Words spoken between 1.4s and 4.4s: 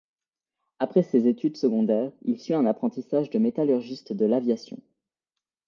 secondaires, il suit un apprentissage de métallurgiste de